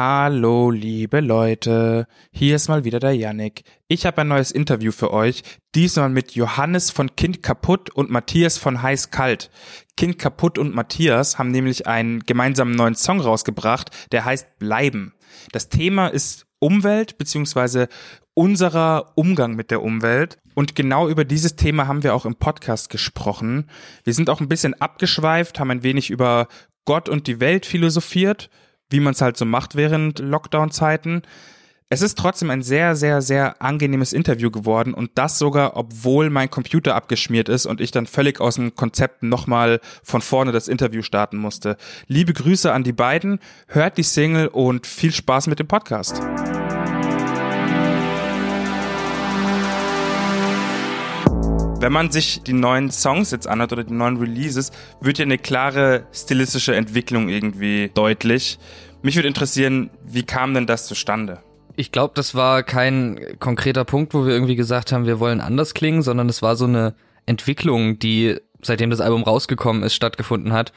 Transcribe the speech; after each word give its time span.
Hallo, 0.00 0.70
liebe 0.70 1.18
Leute. 1.18 2.06
Hier 2.30 2.54
ist 2.54 2.68
mal 2.68 2.84
wieder 2.84 3.00
der 3.00 3.16
Yannick. 3.16 3.64
Ich 3.88 4.06
habe 4.06 4.20
ein 4.20 4.28
neues 4.28 4.52
Interview 4.52 4.92
für 4.92 5.12
euch. 5.12 5.42
Diesmal 5.74 6.08
mit 6.08 6.36
Johannes 6.36 6.92
von 6.92 7.16
Kind 7.16 7.42
kaputt 7.42 7.90
und 7.90 8.08
Matthias 8.08 8.58
von 8.58 8.80
Heiß 8.80 9.10
kalt. 9.10 9.50
Kind 9.96 10.16
kaputt 10.16 10.56
und 10.56 10.72
Matthias 10.72 11.36
haben 11.36 11.50
nämlich 11.50 11.88
einen 11.88 12.20
gemeinsamen 12.20 12.76
neuen 12.76 12.94
Song 12.94 13.18
rausgebracht, 13.18 13.90
der 14.12 14.24
heißt 14.24 14.60
Bleiben. 14.60 15.14
Das 15.50 15.68
Thema 15.68 16.06
ist 16.06 16.46
Umwelt 16.60 17.18
beziehungsweise 17.18 17.88
unserer 18.34 19.14
Umgang 19.16 19.56
mit 19.56 19.72
der 19.72 19.82
Umwelt. 19.82 20.38
Und 20.54 20.76
genau 20.76 21.08
über 21.08 21.24
dieses 21.24 21.56
Thema 21.56 21.88
haben 21.88 22.04
wir 22.04 22.14
auch 22.14 22.24
im 22.24 22.36
Podcast 22.36 22.88
gesprochen. 22.88 23.68
Wir 24.04 24.14
sind 24.14 24.30
auch 24.30 24.40
ein 24.40 24.48
bisschen 24.48 24.80
abgeschweift, 24.80 25.58
haben 25.58 25.72
ein 25.72 25.82
wenig 25.82 26.08
über 26.10 26.46
Gott 26.84 27.08
und 27.08 27.26
die 27.26 27.40
Welt 27.40 27.66
philosophiert 27.66 28.48
wie 28.90 29.00
man 29.00 29.12
es 29.12 29.20
halt 29.20 29.36
so 29.36 29.44
macht 29.44 29.74
während 29.74 30.18
Lockdown-Zeiten. 30.18 31.22
Es 31.90 32.02
ist 32.02 32.18
trotzdem 32.18 32.50
ein 32.50 32.62
sehr, 32.62 32.96
sehr, 32.96 33.22
sehr 33.22 33.62
angenehmes 33.62 34.12
Interview 34.12 34.50
geworden 34.50 34.92
und 34.92 35.12
das 35.14 35.38
sogar, 35.38 35.74
obwohl 35.74 36.28
mein 36.28 36.50
Computer 36.50 36.94
abgeschmiert 36.94 37.48
ist 37.48 37.64
und 37.64 37.80
ich 37.80 37.92
dann 37.92 38.06
völlig 38.06 38.42
aus 38.42 38.56
dem 38.56 38.74
Konzept 38.74 39.22
nochmal 39.22 39.80
von 40.02 40.20
vorne 40.20 40.52
das 40.52 40.68
Interview 40.68 41.00
starten 41.00 41.38
musste. 41.38 41.78
Liebe 42.06 42.34
Grüße 42.34 42.70
an 42.70 42.84
die 42.84 42.92
beiden, 42.92 43.38
hört 43.68 43.96
die 43.96 44.02
Single 44.02 44.48
und 44.48 44.86
viel 44.86 45.12
Spaß 45.12 45.46
mit 45.46 45.60
dem 45.60 45.66
Podcast. 45.66 46.20
Wenn 51.80 51.92
man 51.92 52.10
sich 52.10 52.42
die 52.42 52.54
neuen 52.54 52.90
Songs 52.90 53.30
jetzt 53.30 53.46
anhört 53.46 53.72
oder 53.72 53.84
die 53.84 53.94
neuen 53.94 54.16
Releases, 54.16 54.72
wird 55.00 55.18
ja 55.18 55.22
eine 55.22 55.38
klare 55.38 56.06
stilistische 56.12 56.74
Entwicklung 56.74 57.28
irgendwie 57.28 57.88
deutlich. 57.94 58.58
Mich 59.00 59.14
würde 59.14 59.28
interessieren, 59.28 59.90
wie 60.04 60.24
kam 60.24 60.54
denn 60.54 60.66
das 60.66 60.86
zustande? 60.86 61.40
Ich 61.76 61.92
glaube, 61.92 62.14
das 62.16 62.34
war 62.34 62.64
kein 62.64 63.20
konkreter 63.38 63.84
Punkt, 63.84 64.12
wo 64.12 64.26
wir 64.26 64.32
irgendwie 64.32 64.56
gesagt 64.56 64.90
haben, 64.90 65.06
wir 65.06 65.20
wollen 65.20 65.40
anders 65.40 65.72
klingen, 65.72 66.02
sondern 66.02 66.28
es 66.28 66.42
war 66.42 66.56
so 66.56 66.64
eine 66.64 66.96
Entwicklung, 67.26 68.00
die 68.00 68.36
seitdem 68.60 68.90
das 68.90 69.00
Album 69.00 69.22
rausgekommen 69.22 69.84
ist, 69.84 69.94
stattgefunden 69.94 70.52
hat. 70.52 70.72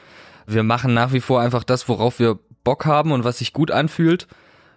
Wir 0.46 0.62
machen 0.62 0.94
nach 0.94 1.12
wie 1.12 1.20
vor 1.20 1.40
einfach 1.40 1.64
das, 1.64 1.88
worauf 1.88 2.20
wir 2.20 2.38
Bock 2.62 2.86
haben 2.86 3.10
und 3.10 3.24
was 3.24 3.38
sich 3.38 3.52
gut 3.52 3.72
anfühlt. 3.72 4.28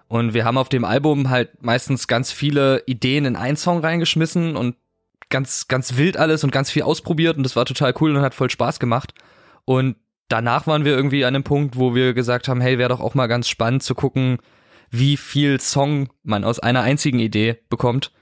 Und 0.07 0.33
wir 0.33 0.43
haben 0.43 0.57
auf 0.57 0.69
dem 0.69 0.85
Album 0.85 1.29
halt 1.29 1.63
meistens 1.63 2.07
ganz 2.07 2.31
viele 2.31 2.81
Ideen 2.87 3.25
in 3.25 3.35
einen 3.35 3.57
Song 3.57 3.79
reingeschmissen 3.79 4.55
und 4.55 4.75
ganz, 5.35 5.67
ganz 5.67 5.97
wild 5.97 6.15
alles 6.15 6.45
und 6.45 6.51
ganz 6.51 6.71
viel 6.71 6.83
ausprobiert 6.83 7.35
und 7.35 7.43
das 7.43 7.57
war 7.57 7.65
total 7.65 7.93
cool 7.99 8.15
und 8.15 8.21
hat 8.21 8.33
voll 8.33 8.49
Spaß 8.49 8.79
gemacht. 8.79 9.13
Und 9.65 9.97
danach 10.29 10.65
waren 10.65 10.85
wir 10.85 10.95
irgendwie 10.95 11.25
an 11.25 11.35
einem 11.35 11.43
Punkt, 11.43 11.77
wo 11.77 11.93
wir 11.93 12.13
gesagt 12.13 12.47
haben, 12.47 12.61
hey, 12.61 12.77
wäre 12.77 12.87
doch 12.87 13.01
auch 13.01 13.15
mal 13.15 13.27
ganz 13.27 13.49
spannend 13.49 13.83
zu 13.83 13.95
gucken, 13.95 14.37
wie 14.91 15.17
viel 15.17 15.59
Song 15.59 16.07
man 16.23 16.45
aus 16.45 16.59
einer 16.59 16.83
einzigen 16.83 17.19
Idee 17.19 17.57
bekommt. 17.69 18.13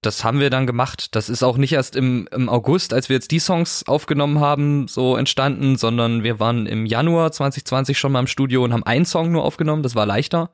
Das 0.00 0.24
haben 0.24 0.40
wir 0.40 0.48
dann 0.48 0.66
gemacht. 0.66 1.14
Das 1.14 1.28
ist 1.28 1.42
auch 1.42 1.58
nicht 1.58 1.74
erst 1.74 1.94
im, 1.94 2.26
im 2.32 2.48
August, 2.48 2.94
als 2.94 3.10
wir 3.10 3.16
jetzt 3.16 3.32
die 3.32 3.38
Songs 3.38 3.86
aufgenommen 3.86 4.40
haben, 4.40 4.88
so 4.88 5.14
entstanden, 5.14 5.76
sondern 5.76 6.22
wir 6.22 6.40
waren 6.40 6.64
im 6.64 6.86
Januar 6.86 7.32
2020 7.32 7.98
schon 7.98 8.12
mal 8.12 8.20
im 8.20 8.28
Studio 8.28 8.64
und 8.64 8.72
haben 8.72 8.84
einen 8.84 9.04
Song 9.04 9.30
nur 9.30 9.44
aufgenommen. 9.44 9.82
Das 9.82 9.94
war 9.94 10.06
leichter. 10.06 10.48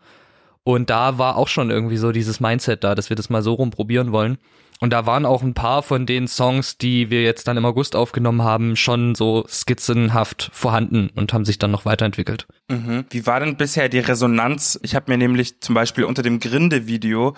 Und 0.64 0.90
da 0.90 1.18
war 1.18 1.36
auch 1.36 1.48
schon 1.48 1.70
irgendwie 1.70 1.96
so 1.96 2.10
dieses 2.10 2.40
Mindset 2.40 2.82
da, 2.82 2.96
dass 2.96 3.08
wir 3.08 3.16
das 3.16 3.30
mal 3.30 3.42
so 3.42 3.54
rumprobieren 3.54 4.10
wollen. 4.10 4.38
Und 4.82 4.92
da 4.92 5.06
waren 5.06 5.26
auch 5.26 5.44
ein 5.44 5.54
paar 5.54 5.84
von 5.84 6.06
den 6.06 6.26
Songs, 6.26 6.76
die 6.76 7.08
wir 7.08 7.22
jetzt 7.22 7.46
dann 7.46 7.56
im 7.56 7.64
August 7.64 7.94
aufgenommen 7.94 8.42
haben, 8.42 8.74
schon 8.74 9.14
so 9.14 9.44
skizzenhaft 9.48 10.50
vorhanden 10.52 11.08
und 11.14 11.32
haben 11.32 11.44
sich 11.44 11.60
dann 11.60 11.70
noch 11.70 11.84
weiterentwickelt. 11.84 12.48
Mhm. 12.68 13.04
Wie 13.10 13.24
war 13.24 13.38
denn 13.38 13.56
bisher 13.56 13.88
die 13.88 14.00
Resonanz? 14.00 14.80
Ich 14.82 14.96
habe 14.96 15.08
mir 15.12 15.18
nämlich 15.18 15.60
zum 15.60 15.76
Beispiel 15.76 16.02
unter 16.02 16.24
dem 16.24 16.40
Grinde-Video 16.40 17.36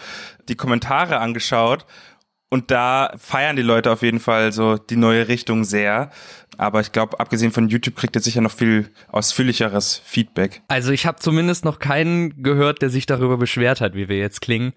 die 0.48 0.55
Kommentare 0.55 1.19
angeschaut 1.19 1.84
und 2.48 2.70
da 2.70 3.12
feiern 3.19 3.56
die 3.56 3.62
Leute 3.62 3.92
auf 3.92 4.01
jeden 4.01 4.20
Fall 4.20 4.51
so 4.51 4.79
die 4.79 4.97
neue 4.97 5.29
Richtung 5.29 5.64
sehr. 5.64 6.11
Aber 6.57 6.80
ich 6.80 6.92
glaube, 6.92 7.20
abgesehen 7.20 7.52
von 7.52 7.69
YouTube 7.69 7.96
kriegt 7.96 8.17
ihr 8.17 8.23
sicher 8.23 8.40
noch 8.40 8.52
viel 8.52 8.90
ausführlicheres 9.08 10.01
Feedback. 10.02 10.63
Also 10.69 10.92
ich 10.92 11.05
habe 11.05 11.19
zumindest 11.19 11.67
noch 11.67 11.79
keinen 11.79 12.42
gehört, 12.42 12.80
der 12.80 12.89
sich 12.89 13.05
darüber 13.05 13.36
beschwert 13.36 13.83
hat, 13.83 13.95
wie 13.95 14.08
wir 14.08 14.17
jetzt 14.17 14.40
klingen. 14.40 14.73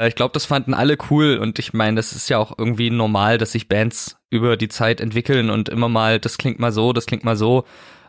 Äh, 0.00 0.08
ich 0.08 0.14
glaube, 0.14 0.32
das 0.32 0.46
fanden 0.46 0.74
alle 0.74 0.96
cool 1.10 1.38
und 1.38 1.58
ich 1.58 1.72
meine, 1.72 1.96
das 1.96 2.12
ist 2.12 2.28
ja 2.28 2.38
auch 2.38 2.58
irgendwie 2.58 2.90
normal, 2.90 3.38
dass 3.38 3.52
sich 3.52 3.68
Bands 3.68 4.16
über 4.30 4.56
die 4.56 4.68
Zeit 4.68 5.00
entwickeln 5.00 5.50
und 5.50 5.68
immer 5.68 5.88
mal, 5.88 6.18
das 6.18 6.38
klingt 6.38 6.58
mal 6.58 6.72
so, 6.72 6.92
das 6.92 7.06
klingt 7.06 7.24
mal 7.24 7.36
so. 7.36 7.64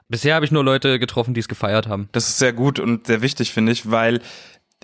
Bisher 0.07 0.35
habe 0.35 0.45
ich 0.45 0.51
nur 0.51 0.63
Leute 0.63 0.99
getroffen, 0.99 1.33
die 1.33 1.39
es 1.39 1.47
gefeiert 1.47 1.87
haben. 1.87 2.09
Das 2.11 2.27
ist 2.27 2.39
sehr 2.39 2.53
gut 2.53 2.79
und 2.79 3.07
sehr 3.07 3.21
wichtig, 3.21 3.53
finde 3.53 3.71
ich, 3.71 3.91
weil 3.91 4.21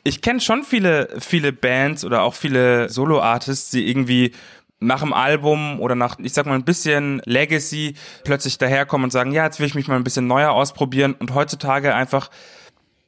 ich 0.04 0.22
kenne 0.22 0.40
schon 0.40 0.64
viele, 0.64 1.10
viele 1.20 1.52
Bands 1.52 2.06
oder 2.06 2.22
auch 2.22 2.34
viele 2.34 2.88
Solo-Artists, 2.90 3.72
die 3.72 3.90
irgendwie 3.90 4.34
nach 4.80 5.02
dem 5.02 5.12
Album 5.12 5.82
oder 5.82 5.96
nach, 5.96 6.18
ich 6.20 6.34
sag 6.34 6.46
mal, 6.46 6.54
ein 6.54 6.64
bisschen 6.64 7.22
Legacy 7.26 7.96
plötzlich 8.24 8.58
daherkommen 8.58 9.06
und 9.06 9.12
sagen, 9.12 9.32
ja, 9.32 9.44
jetzt 9.44 9.60
will 9.60 9.66
ich 9.66 9.76
mich 9.76 9.88
mal 9.88 9.96
ein 9.96 10.04
bisschen 10.04 10.28
neuer 10.28 10.52
ausprobieren 10.52 11.14
und 11.14 11.34
heutzutage 11.34 11.96
einfach 11.96 12.30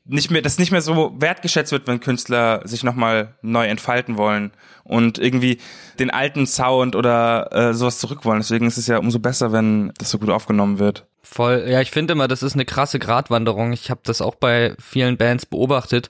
nicht 0.10 0.32
mehr, 0.32 0.42
dass 0.42 0.58
nicht 0.58 0.72
mehr 0.72 0.82
so 0.82 1.14
wertgeschätzt 1.20 1.72
wird, 1.72 1.88
wenn 1.88 2.00
Künstler 2.00 2.62
sich 2.66 2.84
nochmal 2.84 3.36
neu 3.42 3.68
entfalten 3.68 4.18
wollen 4.18 4.52
und 4.84 5.20
irgendwie 5.20 5.60
den 6.00 6.10
alten 6.10 6.48
Sound 6.48 6.96
oder 6.96 7.50
äh, 7.52 7.74
sowas 7.74 8.00
zurück 8.00 8.26
wollen. 8.26 8.40
Deswegen 8.40 8.66
ist 8.66 8.78
es 8.78 8.88
ja 8.88 8.98
umso 8.98 9.20
besser, 9.20 9.52
wenn 9.52 9.94
das 9.98 10.10
so 10.10 10.18
gut 10.18 10.30
aufgenommen 10.30 10.80
wird. 10.80 11.06
Voll, 11.22 11.66
ja, 11.68 11.80
ich 11.80 11.92
finde 11.92 12.14
immer, 12.14 12.28
das 12.28 12.42
ist 12.42 12.56
eine 12.56 12.66
krasse 12.66 12.98
Gratwanderung. 12.98 13.72
Ich 13.72 13.92
habe 13.92 14.02
das 14.04 14.22
auch 14.22 14.36
bei 14.36 14.76
vielen 14.80 15.18
Bands 15.18 15.46
beobachtet. 15.46 16.10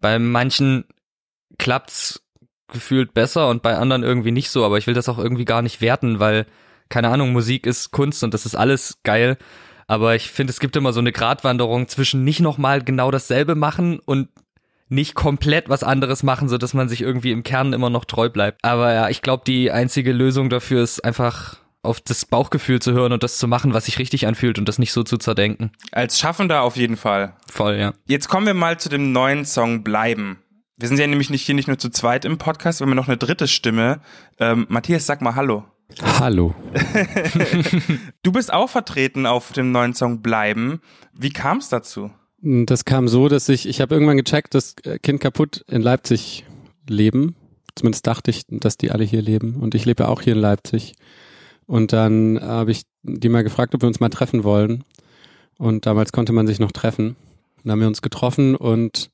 Bei 0.00 0.18
manchen 0.18 0.84
klappt's 1.58 2.22
gefühlt 2.72 3.12
besser 3.12 3.50
und 3.50 3.62
bei 3.62 3.76
anderen 3.76 4.02
irgendwie 4.02 4.32
nicht 4.32 4.50
so, 4.50 4.64
aber 4.64 4.78
ich 4.78 4.86
will 4.86 4.94
das 4.94 5.08
auch 5.08 5.18
irgendwie 5.18 5.44
gar 5.44 5.60
nicht 5.60 5.80
werten, 5.82 6.18
weil 6.18 6.46
keine 6.88 7.08
Ahnung, 7.08 7.32
Musik 7.32 7.66
ist 7.66 7.90
Kunst 7.90 8.24
und 8.24 8.34
das 8.34 8.46
ist 8.46 8.54
alles 8.54 8.98
geil. 9.02 9.36
Aber 9.86 10.14
ich 10.14 10.30
finde, 10.30 10.52
es 10.52 10.60
gibt 10.60 10.76
immer 10.76 10.92
so 10.92 11.00
eine 11.00 11.12
Gratwanderung 11.12 11.88
zwischen 11.88 12.24
nicht 12.24 12.40
nochmal 12.40 12.82
genau 12.82 13.10
dasselbe 13.10 13.54
machen 13.54 13.98
und 13.98 14.28
nicht 14.88 15.14
komplett 15.14 15.68
was 15.68 15.82
anderes 15.82 16.22
machen, 16.22 16.48
so 16.48 16.58
dass 16.58 16.74
man 16.74 16.88
sich 16.88 17.00
irgendwie 17.00 17.32
im 17.32 17.42
Kern 17.42 17.72
immer 17.72 17.90
noch 17.90 18.04
treu 18.04 18.28
bleibt. 18.28 18.64
Aber 18.64 18.92
ja, 18.92 19.08
ich 19.08 19.22
glaube, 19.22 19.44
die 19.46 19.70
einzige 19.70 20.12
Lösung 20.12 20.50
dafür 20.50 20.82
ist 20.82 21.04
einfach 21.04 21.56
auf 21.82 22.00
das 22.00 22.24
Bauchgefühl 22.24 22.80
zu 22.80 22.92
hören 22.92 23.12
und 23.12 23.22
das 23.22 23.38
zu 23.38 23.46
machen, 23.46 23.74
was 23.74 23.84
sich 23.84 23.98
richtig 23.98 24.26
anfühlt 24.26 24.58
und 24.58 24.68
das 24.68 24.78
nicht 24.78 24.92
so 24.92 25.02
zu 25.02 25.18
zerdenken. 25.18 25.72
Als 25.92 26.18
Schaffender 26.18 26.62
auf 26.62 26.76
jeden 26.76 26.96
Fall. 26.96 27.36
Voll, 27.50 27.76
ja. 27.76 27.92
Jetzt 28.06 28.28
kommen 28.28 28.46
wir 28.46 28.54
mal 28.54 28.78
zu 28.78 28.88
dem 28.88 29.12
neuen 29.12 29.44
Song 29.44 29.84
Bleiben. 29.84 30.38
Wir 30.76 30.88
sind 30.88 30.98
ja 30.98 31.06
nämlich 31.06 31.30
nicht 31.30 31.46
hier 31.46 31.54
nicht 31.54 31.68
nur 31.68 31.78
zu 31.78 31.90
zweit 31.90 32.24
im 32.24 32.38
Podcast, 32.38 32.80
wir 32.80 32.86
haben 32.86 32.96
noch 32.96 33.06
eine 33.06 33.16
dritte 33.16 33.46
Stimme. 33.46 34.00
Ähm, 34.40 34.66
Matthias, 34.68 35.06
sag 35.06 35.20
mal 35.20 35.34
Hallo. 35.34 35.64
Hallo. 36.02 36.54
du 38.22 38.32
bist 38.32 38.52
auch 38.52 38.68
vertreten 38.68 39.26
auf 39.26 39.52
dem 39.52 39.72
neuen 39.72 39.94
Song 39.94 40.22
Bleiben. 40.22 40.80
Wie 41.12 41.30
kam 41.30 41.58
es 41.58 41.68
dazu? 41.68 42.10
Das 42.40 42.84
kam 42.84 43.08
so, 43.08 43.28
dass 43.28 43.48
ich, 43.48 43.68
ich 43.68 43.80
habe 43.80 43.94
irgendwann 43.94 44.16
gecheckt, 44.16 44.54
dass 44.54 44.76
Kind 45.02 45.20
kaputt 45.20 45.64
in 45.68 45.82
Leipzig 45.82 46.44
leben. 46.88 47.36
Zumindest 47.74 48.06
dachte 48.06 48.30
ich, 48.30 48.44
dass 48.48 48.76
die 48.76 48.90
alle 48.90 49.04
hier 49.04 49.22
leben. 49.22 49.56
Und 49.56 49.74
ich 49.74 49.84
lebe 49.84 50.08
auch 50.08 50.20
hier 50.20 50.34
in 50.34 50.40
Leipzig. 50.40 50.94
Und 51.66 51.92
dann 51.92 52.38
habe 52.40 52.70
ich 52.70 52.82
die 53.02 53.28
mal 53.28 53.44
gefragt, 53.44 53.74
ob 53.74 53.82
wir 53.82 53.86
uns 53.86 54.00
mal 54.00 54.10
treffen 54.10 54.44
wollen. 54.44 54.84
Und 55.58 55.86
damals 55.86 56.12
konnte 56.12 56.32
man 56.32 56.46
sich 56.46 56.58
noch 56.58 56.72
treffen. 56.72 57.16
Dann 57.62 57.72
haben 57.72 57.80
wir 57.80 57.88
uns 57.88 58.02
getroffen 58.02 58.56
und 58.56 59.10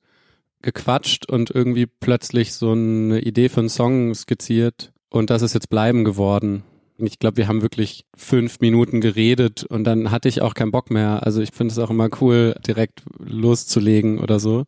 gequatscht 0.62 1.26
und 1.26 1.50
irgendwie 1.50 1.86
plötzlich 1.86 2.53
so 2.53 2.72
eine 2.72 3.20
Idee 3.20 3.48
für 3.48 3.60
einen 3.60 3.69
Song 3.69 4.14
skizziert. 4.14 4.92
Und 5.10 5.31
das 5.31 5.43
ist 5.43 5.54
jetzt 5.54 5.69
bleiben 5.69 6.04
geworden. 6.04 6.62
Ich 6.98 7.19
glaube, 7.19 7.38
wir 7.38 7.48
haben 7.48 7.62
wirklich 7.62 8.04
fünf 8.16 8.60
Minuten 8.60 9.00
geredet 9.00 9.65
und 9.65 9.84
dann 9.84 10.10
hatte 10.10 10.28
ich 10.28 10.43
auch 10.43 10.54
keinen 10.54 10.71
Bock 10.71 10.91
mehr. 10.91 11.25
Also 11.25 11.41
ich 11.41 11.50
finde 11.53 11.72
es 11.72 11.78
auch 11.78 11.91
immer 11.91 12.09
cool, 12.21 12.54
direkt 12.66 13.03
loszulegen 13.19 14.19
oder 14.19 14.38
so. 14.38 14.65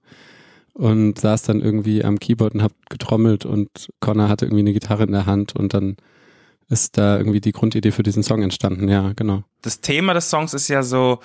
Und 0.75 1.19
saß 1.19 1.42
dann 1.42 1.60
irgendwie 1.60 2.03
am 2.03 2.18
Keyboard 2.18 2.54
und 2.54 2.62
hab 2.62 2.72
getrommelt 2.89 3.44
und 3.44 3.91
Connor 4.00 4.30
hatte 4.30 4.47
irgendwie 4.47 4.62
eine 4.62 4.72
Gitarre 4.72 5.04
in 5.04 5.12
der 5.12 5.27
Hand 5.27 5.54
und 5.54 5.74
dann 5.74 5.97
ist 6.71 6.97
da 6.97 7.18
irgendwie 7.18 7.42
die 7.42 7.53
Grundidee 7.53 7.91
für 7.91 8.03
diesen 8.03 8.22
Song 8.22 8.42
entstanden. 8.42 8.89
Ja, 8.89 9.12
genau. 9.15 9.44
Das 9.60 9.83
Thema 9.83 10.15
des 10.15 10.30
Songs 10.30 10.54
ist 10.54 10.68
ja 10.68 10.83
so 10.83 11.18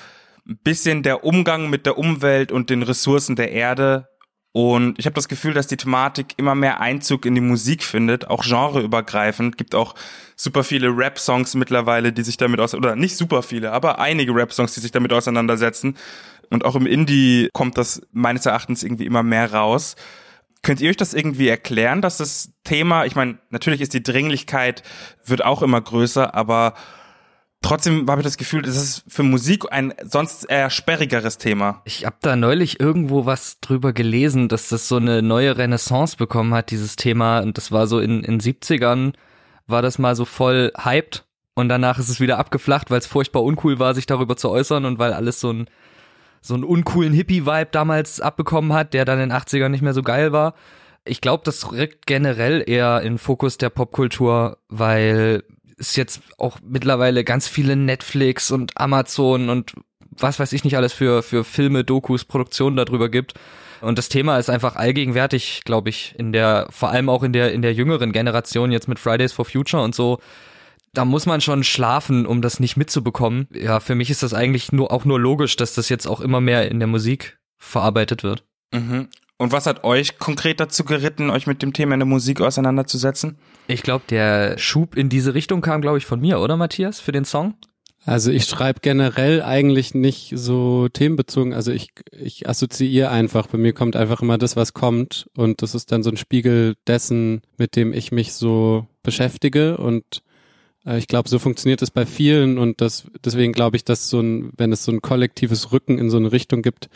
ein 0.45 0.59
bisschen 0.63 1.01
der 1.01 1.23
Umgang 1.23 1.69
mit 1.69 1.85
der 1.85 1.97
Umwelt 1.97 2.51
und 2.51 2.69
den 2.69 2.83
Ressourcen 2.83 3.37
der 3.37 3.53
Erde 3.53 4.09
und 4.57 4.97
ich 4.97 5.05
habe 5.05 5.13
das 5.13 5.27
Gefühl, 5.27 5.53
dass 5.53 5.67
die 5.67 5.77
Thematik 5.77 6.33
immer 6.37 6.55
mehr 6.55 6.81
Einzug 6.81 7.27
in 7.27 7.35
die 7.35 7.41
Musik 7.41 7.83
findet, 7.83 8.27
auch 8.27 8.43
genreübergreifend. 8.43 9.55
Gibt 9.55 9.75
auch 9.75 9.93
super 10.35 10.63
viele 10.63 10.87
Rap-Songs 10.87 11.53
mittlerweile, 11.53 12.11
die 12.11 12.23
sich 12.23 12.37
damit 12.37 12.59
aus 12.59 12.73
oder 12.73 12.95
nicht 12.95 13.17
super 13.17 13.43
viele, 13.43 13.71
aber 13.71 13.99
einige 13.99 14.33
Rap-Songs, 14.33 14.73
die 14.73 14.79
sich 14.79 14.91
damit 14.91 15.13
auseinandersetzen. 15.13 15.95
Und 16.49 16.65
auch 16.65 16.73
im 16.75 16.87
Indie 16.87 17.49
kommt 17.53 17.77
das 17.77 18.01
meines 18.11 18.47
Erachtens 18.47 18.81
irgendwie 18.81 19.05
immer 19.05 19.21
mehr 19.21 19.53
raus. 19.53 19.95
Könnt 20.63 20.81
ihr 20.81 20.89
euch 20.89 20.97
das 20.97 21.13
irgendwie 21.13 21.49
erklären, 21.49 22.01
dass 22.01 22.17
das 22.17 22.49
Thema, 22.63 23.05
ich 23.05 23.15
meine, 23.15 23.37
natürlich 23.51 23.81
ist 23.81 23.93
die 23.93 24.01
Dringlichkeit, 24.01 24.81
wird 25.23 25.45
auch 25.45 25.61
immer 25.61 25.81
größer, 25.81 26.33
aber 26.33 26.73
Trotzdem 27.67 28.09
habe 28.09 28.21
ich 28.21 28.25
das 28.25 28.37
Gefühl, 28.37 28.61
das 28.61 28.77
ist 28.77 29.03
für 29.09 29.23
Musik 29.23 29.65
ein 29.69 29.93
sonst 30.01 30.45
eher 30.45 30.69
sperrigeres 30.69 31.37
Thema. 31.37 31.81
Ich 31.83 32.05
habe 32.05 32.15
da 32.21 32.37
neulich 32.37 32.79
irgendwo 32.79 33.25
was 33.25 33.59
drüber 33.59 33.91
gelesen, 33.91 34.47
dass 34.47 34.69
das 34.69 34.87
so 34.87 34.95
eine 34.95 35.21
neue 35.21 35.57
Renaissance 35.57 36.15
bekommen 36.15 36.53
hat, 36.53 36.71
dieses 36.71 36.95
Thema. 36.95 37.39
Und 37.39 37.57
das 37.57 37.73
war 37.73 37.87
so 37.87 37.99
in 37.99 38.23
in 38.23 38.39
70ern 38.39 39.11
war 39.67 39.81
das 39.81 39.99
mal 39.99 40.15
so 40.15 40.23
voll 40.23 40.71
hyped 40.81 41.25
und 41.55 41.67
danach 41.67 41.99
ist 41.99 42.07
es 42.07 42.21
wieder 42.21 42.39
abgeflacht, 42.39 42.89
weil 42.89 42.99
es 42.99 43.05
furchtbar 43.05 43.43
uncool 43.43 43.79
war, 43.79 43.93
sich 43.93 44.05
darüber 44.05 44.37
zu 44.37 44.49
äußern 44.49 44.85
und 44.85 44.97
weil 44.97 45.11
alles 45.11 45.41
so 45.41 45.51
ein 45.51 45.69
so 46.39 46.53
einen 46.53 46.63
uncoolen 46.63 47.11
Hippie-Vibe 47.11 47.71
damals 47.73 48.21
abbekommen 48.21 48.71
hat, 48.71 48.93
der 48.93 49.03
dann 49.03 49.19
in 49.19 49.27
den 49.27 49.37
80ern 49.37 49.67
nicht 49.67 49.81
mehr 49.81 49.93
so 49.93 50.03
geil 50.03 50.31
war. 50.31 50.53
Ich 51.03 51.19
glaube, 51.19 51.43
das 51.43 51.69
rückt 51.73 52.07
generell 52.07 52.63
eher 52.65 53.01
in 53.01 53.17
Fokus 53.17 53.57
der 53.57 53.71
Popkultur, 53.71 54.57
weil 54.69 55.43
es 55.77 55.95
jetzt 55.95 56.21
auch 56.37 56.57
mittlerweile 56.63 57.23
ganz 57.23 57.47
viele 57.47 57.75
Netflix 57.75 58.51
und 58.51 58.77
Amazon 58.77 59.49
und 59.49 59.73
was 60.19 60.39
weiß 60.39 60.53
ich 60.53 60.63
nicht 60.63 60.75
alles 60.77 60.93
für, 60.93 61.21
für 61.21 61.43
Filme, 61.43 61.83
Dokus, 61.83 62.25
Produktionen 62.25 62.75
darüber 62.75 63.09
gibt. 63.09 63.33
Und 63.81 63.97
das 63.99 64.09
Thema 64.09 64.39
ist 64.39 64.49
einfach 64.49 64.75
allgegenwärtig, 64.75 65.61
glaube 65.63 65.89
ich, 65.89 66.15
in 66.17 66.33
der, 66.33 66.67
vor 66.71 66.89
allem 66.89 67.09
auch 67.09 67.21
in 67.21 67.33
der, 67.33 67.53
in 67.53 67.61
der 67.61 67.73
jüngeren 67.73 68.11
Generation 68.11 68.71
jetzt 68.71 68.87
mit 68.87 68.97
Fridays 68.97 69.33
for 69.33 69.45
Future 69.45 69.83
und 69.83 69.93
so. 69.93 70.19
Da 70.93 71.05
muss 71.05 71.27
man 71.27 71.41
schon 71.41 71.63
schlafen, 71.63 72.25
um 72.25 72.41
das 72.41 72.59
nicht 72.59 72.75
mitzubekommen. 72.75 73.47
Ja, 73.53 73.79
für 73.79 73.93
mich 73.93 74.09
ist 74.09 74.23
das 74.23 74.33
eigentlich 74.33 74.71
nur, 74.71 74.91
auch 74.91 75.05
nur 75.05 75.19
logisch, 75.19 75.55
dass 75.55 75.75
das 75.75 75.89
jetzt 75.89 76.07
auch 76.07 76.21
immer 76.21 76.41
mehr 76.41 76.71
in 76.71 76.79
der 76.79 76.87
Musik 76.87 77.37
verarbeitet 77.59 78.23
wird. 78.23 78.45
Mhm. 78.73 79.09
Und 79.37 79.51
was 79.51 79.67
hat 79.67 79.83
euch 79.83 80.17
konkret 80.17 80.59
dazu 80.59 80.83
geritten, 80.83 81.29
euch 81.29 81.45
mit 81.45 81.61
dem 81.61 81.73
Thema 81.73 81.93
in 81.93 81.99
der 81.99 82.07
Musik 82.07 82.41
auseinanderzusetzen? 82.41 83.37
Ich 83.67 83.83
glaube, 83.83 84.05
der 84.09 84.57
Schub 84.57 84.95
in 84.95 85.09
diese 85.09 85.35
Richtung 85.35 85.61
kam, 85.61 85.81
glaube 85.81 85.99
ich, 85.99 86.05
von 86.05 86.19
mir, 86.19 86.39
oder 86.39 86.57
Matthias, 86.57 86.99
für 86.99 87.11
den 87.11 87.25
Song? 87.25 87.53
Also 88.07 88.31
ich 88.31 88.45
schreibe 88.45 88.79
generell 88.79 89.43
eigentlich 89.43 89.93
nicht 89.93 90.31
so 90.33 90.87
themenbezogen. 90.87 91.53
Also 91.53 91.73
ich, 91.73 91.89
ich 92.11 92.47
assoziiere 92.47 93.09
einfach. 93.09 93.47
Bei 93.47 93.57
mir 93.57 93.73
kommt 93.73 93.97
einfach 93.97 94.21
immer 94.21 94.37
das, 94.37 94.55
was 94.55 94.73
kommt. 94.73 95.29
Und 95.35 95.61
das 95.61 95.75
ist 95.75 95.91
dann 95.91 96.03
so 96.03 96.09
ein 96.09 96.15
Spiegel 96.15 96.75
dessen, 96.87 97.41
mit 97.57 97.75
dem 97.75 97.91
ich 97.91 98.13
mich 98.13 98.31
so 98.31 98.87
beschäftige. 99.03 99.75
Und 99.75 100.23
äh, 100.85 100.97
ich 100.97 101.09
glaube, 101.09 101.27
so 101.27 101.37
funktioniert 101.37 101.81
es 101.81 101.91
bei 101.91 102.05
vielen. 102.05 102.57
Und 102.57 102.79
das, 102.79 103.07
deswegen 103.25 103.51
glaube 103.51 103.75
ich, 103.75 103.83
dass 103.83 104.09
so 104.09 104.21
ein, 104.21 104.51
wenn 104.55 104.71
es 104.71 104.85
so 104.85 104.93
ein 104.93 105.01
kollektives 105.01 105.73
Rücken 105.73 105.97
in 105.99 106.09
so 106.09 106.15
eine 106.15 106.31
Richtung 106.31 106.61
gibt, 106.61 106.87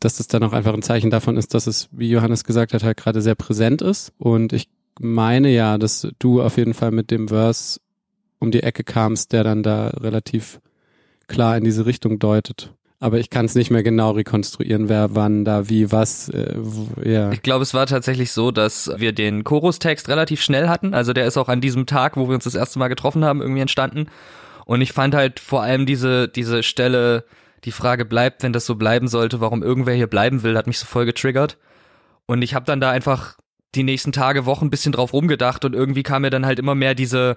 dass 0.00 0.16
das 0.16 0.26
dann 0.26 0.42
auch 0.42 0.52
einfach 0.52 0.74
ein 0.74 0.82
Zeichen 0.82 1.10
davon 1.10 1.36
ist, 1.36 1.54
dass 1.54 1.66
es, 1.66 1.88
wie 1.92 2.10
Johannes 2.10 2.44
gesagt 2.44 2.72
hat, 2.72 2.82
halt 2.82 2.96
gerade 2.96 3.22
sehr 3.22 3.34
präsent 3.34 3.82
ist. 3.82 4.12
Und 4.18 4.52
ich 4.52 4.68
meine 4.98 5.50
ja, 5.50 5.78
dass 5.78 6.08
du 6.18 6.42
auf 6.42 6.56
jeden 6.56 6.74
Fall 6.74 6.90
mit 6.90 7.10
dem 7.10 7.28
Verse 7.28 7.80
um 8.38 8.50
die 8.50 8.62
Ecke 8.62 8.82
kamst, 8.82 9.32
der 9.32 9.44
dann 9.44 9.62
da 9.62 9.88
relativ 9.88 10.60
klar 11.28 11.56
in 11.56 11.64
diese 11.64 11.86
Richtung 11.86 12.18
deutet. 12.18 12.72
Aber 13.02 13.18
ich 13.18 13.30
kann 13.30 13.46
es 13.46 13.54
nicht 13.54 13.70
mehr 13.70 13.82
genau 13.82 14.10
rekonstruieren, 14.10 14.90
wer 14.90 15.14
wann 15.14 15.46
da 15.46 15.70
wie 15.70 15.90
was. 15.90 16.28
Äh, 16.28 16.54
ja. 17.02 17.32
Ich 17.32 17.40
glaube, 17.40 17.62
es 17.62 17.72
war 17.72 17.86
tatsächlich 17.86 18.30
so, 18.32 18.50
dass 18.50 18.90
wir 18.96 19.12
den 19.12 19.42
Chorus-Text 19.42 20.08
relativ 20.10 20.42
schnell 20.42 20.68
hatten. 20.68 20.92
Also 20.92 21.14
der 21.14 21.26
ist 21.26 21.38
auch 21.38 21.48
an 21.48 21.62
diesem 21.62 21.86
Tag, 21.86 22.18
wo 22.18 22.28
wir 22.28 22.34
uns 22.34 22.44
das 22.44 22.54
erste 22.54 22.78
Mal 22.78 22.88
getroffen 22.88 23.24
haben, 23.24 23.40
irgendwie 23.40 23.62
entstanden. 23.62 24.08
Und 24.66 24.82
ich 24.82 24.92
fand 24.92 25.14
halt 25.14 25.40
vor 25.40 25.62
allem 25.62 25.86
diese 25.86 26.28
diese 26.28 26.62
Stelle 26.62 27.24
die 27.64 27.72
Frage 27.72 28.04
bleibt, 28.04 28.42
wenn 28.42 28.52
das 28.52 28.66
so 28.66 28.74
bleiben 28.74 29.08
sollte, 29.08 29.40
warum 29.40 29.62
irgendwer 29.62 29.94
hier 29.94 30.06
bleiben 30.06 30.42
will, 30.42 30.56
hat 30.56 30.66
mich 30.66 30.78
so 30.78 30.86
voll 30.86 31.06
getriggert. 31.06 31.58
Und 32.26 32.42
ich 32.42 32.54
habe 32.54 32.66
dann 32.66 32.80
da 32.80 32.90
einfach 32.90 33.36
die 33.74 33.82
nächsten 33.82 34.12
Tage, 34.12 34.46
Wochen 34.46 34.66
ein 34.66 34.70
bisschen 34.70 34.92
drauf 34.92 35.12
rumgedacht 35.12 35.64
und 35.64 35.74
irgendwie 35.74 36.02
kam 36.02 36.22
mir 36.22 36.30
dann 36.30 36.46
halt 36.46 36.58
immer 36.58 36.74
mehr 36.74 36.94
diese, 36.94 37.36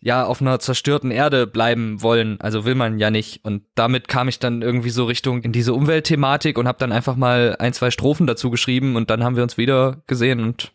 ja, 0.00 0.24
auf 0.24 0.40
einer 0.40 0.58
zerstörten 0.58 1.10
Erde 1.10 1.46
bleiben 1.46 2.02
wollen. 2.02 2.40
Also 2.40 2.64
will 2.64 2.74
man 2.74 2.98
ja 2.98 3.10
nicht. 3.10 3.44
Und 3.44 3.62
damit 3.74 4.08
kam 4.08 4.28
ich 4.28 4.38
dann 4.38 4.62
irgendwie 4.62 4.90
so 4.90 5.04
Richtung 5.04 5.42
in 5.42 5.52
diese 5.52 5.74
Umweltthematik 5.74 6.58
und 6.58 6.68
habe 6.68 6.78
dann 6.78 6.92
einfach 6.92 7.16
mal 7.16 7.56
ein, 7.58 7.72
zwei 7.72 7.90
Strophen 7.90 8.26
dazu 8.26 8.50
geschrieben 8.50 8.96
und 8.96 9.10
dann 9.10 9.24
haben 9.24 9.36
wir 9.36 9.42
uns 9.42 9.56
wieder 9.56 10.02
gesehen 10.06 10.40
und 10.40 10.72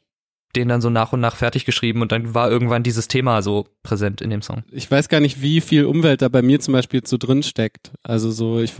den 0.57 0.67
dann 0.67 0.81
so 0.81 0.89
nach 0.89 1.13
und 1.13 1.19
nach 1.19 1.35
fertig 1.35 1.65
geschrieben 1.65 2.01
und 2.01 2.11
dann 2.11 2.33
war 2.33 2.51
irgendwann 2.51 2.83
dieses 2.83 3.07
Thema 3.07 3.41
so 3.41 3.65
präsent 3.83 4.21
in 4.21 4.29
dem 4.29 4.41
Song. 4.41 4.63
Ich 4.71 4.89
weiß 4.89 5.09
gar 5.09 5.19
nicht, 5.19 5.41
wie 5.41 5.61
viel 5.61 5.85
Umwelt 5.85 6.21
da 6.21 6.29
bei 6.29 6.41
mir 6.41 6.59
zum 6.59 6.73
Beispiel 6.73 7.05
so 7.05 7.17
drin 7.17 7.43
steckt. 7.43 7.91
Also 8.03 8.31
so, 8.31 8.59
ich 8.59 8.73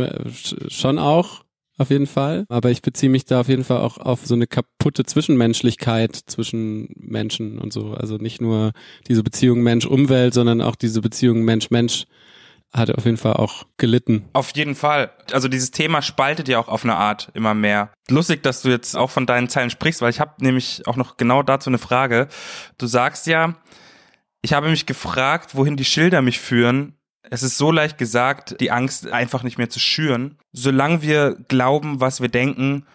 schon 0.68 1.00
auch, 1.00 1.44
auf 1.78 1.92
jeden 1.92 2.08
Fall. 2.08 2.46
Aber 2.50 2.72
ich 2.72 2.82
beziehe 2.82 3.12
mich 3.12 3.26
da 3.26 3.42
auf 3.42 3.50
jeden 3.50 3.64
Fall 3.64 3.82
auch 3.82 3.98
auf 3.98 4.26
so 4.26 4.34
eine 4.34 4.48
kaputte 4.48 5.06
Zwischenmenschlichkeit 5.06 6.16
zwischen 6.16 6.90
Menschen 6.96 7.60
und 7.60 7.72
so. 7.72 7.92
Also 7.92 8.18
nicht 8.18 8.42
nur 8.42 8.72
diese 9.08 9.24
Beziehung 9.24 9.62
Mensch-Umwelt, 9.62 10.34
sondern 10.34 10.62
auch 10.62 10.76
diese 10.76 11.02
Beziehung 11.02 11.44
Mensch-Mensch 11.44 12.06
hat 12.74 12.92
auf 12.92 13.06
jeden 13.06 13.18
Fall 13.18 13.34
auch 13.34 13.66
gelitten. 13.78 14.25
Auf 14.34 14.52
jeden 14.56 14.75
Fall. 14.75 15.12
Also 15.31 15.48
dieses 15.48 15.72
Thema 15.72 16.02
spaltet 16.02 16.48
ja 16.48 16.60
auch 16.60 16.68
auf 16.68 16.84
eine 16.84 16.96
Art 16.96 17.30
immer 17.34 17.54
mehr. 17.54 17.92
Lustig, 18.10 18.44
dass 18.44 18.62
du 18.62 18.69
jetzt 18.69 18.96
auch 18.96 19.10
von 19.10 19.25
deinen 19.25 19.50
Zeilen 19.50 19.69
sprichst, 19.69 20.02
weil 20.02 20.10
ich 20.10 20.19
habe 20.19 20.34
nämlich 20.44 20.86
auch 20.86 20.96
noch 20.96 21.18
genau 21.18 21.44
dazu 21.44 21.69
eine 21.69 21.78
Frage. 21.78 22.28
Du 22.78 22.88
sagst 22.88 23.28
ja, 23.28 23.56
ich 24.42 24.54
habe 24.54 24.69
mich 24.69 24.86
gefragt, 24.86 25.56
wohin 25.56 25.78
die 25.78 25.86
Schilder 25.86 26.22
mich 26.22 26.40
führen. 26.40 26.94
Es 27.30 27.44
ist 27.44 27.58
so 27.58 27.72
leicht 27.72 27.98
gesagt, 27.98 28.60
die 28.62 28.72
Angst 28.72 29.12
einfach 29.12 29.44
nicht 29.44 29.58
mehr 29.58 29.69
zu 29.69 29.80
schüren. 29.80 30.38
Solange 30.52 31.02
wir 31.02 31.36
glauben, 31.48 32.00
was 32.00 32.22
wir 32.22 32.30
denken 32.30 32.86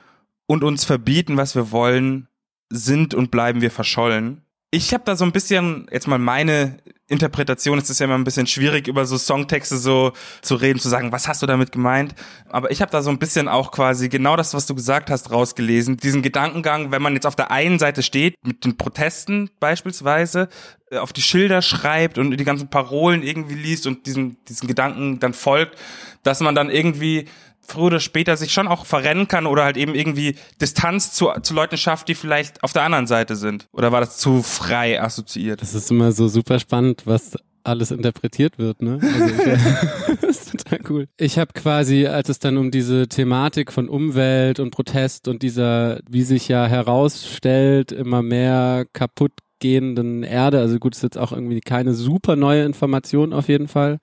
und 0.47 0.65
uns 0.65 0.85
verbieten, 0.85 1.37
was 1.37 1.55
wir 1.55 1.71
wollen, 1.71 2.29
sind 2.71 3.15
und 3.15 3.31
bleiben 3.31 3.61
wir 3.61 3.71
verschollen. 3.71 4.42
Ich 4.75 4.95
habe 4.95 5.05
da 5.05 5.17
so 5.17 5.27
ein 5.27 5.33
bisschen, 5.33 5.87
jetzt 5.91 6.09
mal 6.09 6.19
meine 6.19 6.79
Interpretation, 7.07 7.77
es 7.77 7.91
ist 7.91 7.99
ja 8.01 8.07
immer 8.07 8.15
ein 8.15 8.25
bisschen 8.25 8.47
schwierig, 8.47 8.89
über 8.89 9.05
so 9.05 9.19
Songtexte 9.19 9.77
so 9.77 10.13
zu 10.41 10.55
reden, 10.55 10.79
zu 10.79 10.89
sagen, 10.89 11.13
was 11.13 11.29
hast 11.29 11.43
du 11.43 11.47
damit 11.47 11.73
gemeint? 11.73 12.15
Aber 12.49 12.71
ich 12.71 12.81
habe 12.81 12.91
da 12.91 13.03
so 13.03 13.11
ein 13.11 13.19
bisschen 13.19 13.49
auch 13.49 13.71
quasi 13.71 14.09
genau 14.09 14.35
das, 14.35 14.55
was 14.55 14.65
du 14.65 14.75
gesagt 14.75 15.11
hast, 15.11 15.31
rausgelesen. 15.31 15.99
Diesen 15.99 16.23
Gedankengang, 16.23 16.91
wenn 16.91 17.03
man 17.03 17.13
jetzt 17.13 17.27
auf 17.27 17.37
der 17.37 17.51
einen 17.51 17.79
Seite 17.79 18.03
steht, 18.03 18.35
mit 18.47 18.65
den 18.65 18.79
Protesten 18.79 19.51
beispielsweise, 19.61 20.49
äh, 20.91 20.97
auf 20.97 21.13
die 21.13 21.21
Schilder 21.21 21.61
schreibt 21.61 22.17
und 22.17 22.35
die 22.35 22.45
ganzen 22.45 22.71
Parolen 22.71 23.23
irgendwie 23.23 23.57
liest 23.57 23.87
und 23.87 24.07
diesen, 24.07 24.43
diesen 24.49 24.69
Gedanken 24.69 25.21
dann 25.21 25.35
folgt, 25.35 25.77
dass 26.23 26.41
man 26.41 26.55
dann 26.55 26.71
irgendwie 26.71 27.27
früher 27.63 27.85
oder 27.85 28.01
später 28.01 28.37
sich 28.37 28.53
schon 28.53 28.69
auch 28.69 28.87
verrennen 28.87 29.29
kann 29.29 29.47
oder 29.47 29.65
halt 29.65 29.77
eben 29.77 29.95
irgendwie 29.95 30.37
Distanz 30.61 31.13
zu, 31.13 31.31
zu 31.43 31.55
Leuten 31.55 31.77
schafft, 31.77 32.09
die 32.09 32.15
vielleicht 32.15 32.63
auf 32.63 32.73
der 32.73 32.83
anderen 32.83 33.07
Seite 33.07 33.37
sind? 33.37 33.69
Oder 33.73 33.93
war 33.93 34.01
das 34.01 34.19
zu 34.19 34.43
frei 34.43 35.01
assoziiert? 35.01 35.63
Das 35.63 35.75
ist 35.75 35.91
immer 35.91 36.13
so 36.13 36.29
super 36.29 36.59
spannend, 36.59 37.03
was 37.07 37.37
alles 37.65 37.91
interpretiert 37.91 38.59
wird, 38.59 38.83
ne? 38.83 38.99
Also 39.01 39.25
ich, 39.27 40.19
das 40.21 40.31
ist 40.31 40.51
total 40.59 40.81
cool. 40.91 41.09
Ich 41.17 41.39
habe 41.39 41.53
quasi, 41.55 42.07
als 42.07 42.29
es 42.29 42.39
dann 42.39 42.57
um 42.57 42.71
diese 42.71 43.09
Thematik 43.09 43.73
von 43.73 43.89
Umwelt 43.89 44.61
und 44.61 44.71
Protest 44.71 45.29
und 45.29 45.43
dieser, 45.43 46.01
wie 46.09 46.23
sich 46.23 46.49
ja 46.49 46.67
herausstellt, 46.67 47.93
immer 47.93 48.23
mehr 48.23 48.85
kaputt 48.93 49.33
gehenden 49.61 50.25
Erde, 50.25 50.59
also 50.59 50.79
gut, 50.79 50.97
ist 50.97 51.03
jetzt 51.03 51.19
auch 51.19 51.31
irgendwie 51.33 51.61
keine 51.61 51.95
super 51.95 52.35
neue 52.35 52.65
Information 52.65 53.33
auf 53.33 53.49
jeden 53.49 53.69
Fall, 53.69 53.99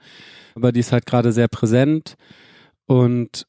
aber 0.55 0.71
die 0.71 0.79
ist 0.79 0.93
halt 0.93 1.05
gerade 1.05 1.33
sehr 1.33 1.49
präsent 1.49 2.15
und 2.85 3.45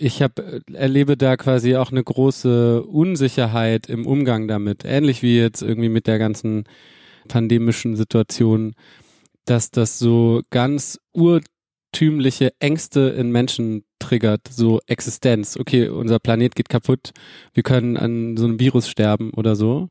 ich 0.00 0.22
habe 0.22 0.62
erlebe 0.72 1.18
da 1.18 1.36
quasi 1.36 1.76
auch 1.76 1.90
eine 1.90 2.02
große 2.02 2.82
Unsicherheit 2.84 3.86
im 3.86 4.06
Umgang 4.06 4.48
damit, 4.48 4.84
ähnlich 4.86 5.22
wie 5.22 5.38
jetzt 5.38 5.60
irgendwie 5.60 5.90
mit 5.90 6.06
der 6.06 6.18
ganzen 6.18 6.64
pandemischen 7.28 7.96
Situation, 7.96 8.72
dass 9.44 9.70
das 9.70 9.98
so 9.98 10.40
ganz 10.48 10.98
urtümliche 11.12 12.54
Ängste 12.60 13.10
in 13.10 13.30
Menschen 13.30 13.84
triggert, 13.98 14.48
so 14.48 14.80
Existenz. 14.86 15.58
Okay, 15.58 15.88
unser 15.88 16.18
Planet 16.18 16.54
geht 16.54 16.70
kaputt, 16.70 17.10
wir 17.52 17.62
können 17.62 17.98
an 17.98 18.38
so 18.38 18.46
einem 18.46 18.58
Virus 18.58 18.88
sterben 18.88 19.32
oder 19.34 19.54
so. 19.54 19.90